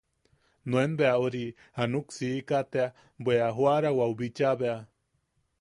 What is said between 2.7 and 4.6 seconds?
tea bwe a joarawau bicha